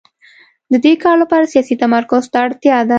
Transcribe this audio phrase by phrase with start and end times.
[0.71, 2.89] د دې کار لپاره سیاسي تمرکز ته اړتیا ده.